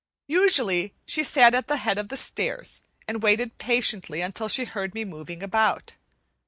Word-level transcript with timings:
Usually 0.33 0.95
she 1.05 1.23
sat 1.23 1.53
at 1.53 1.67
the 1.67 1.77
head 1.77 1.99
of 1.99 2.07
the 2.07 2.17
stairs 2.17 2.81
and 3.07 3.21
waited 3.21 3.59
patiently 3.59 4.21
until 4.21 4.47
she 4.47 4.65
heard 4.65 4.95
me 4.95 5.05
moving 5.05 5.43
about. 5.43 5.93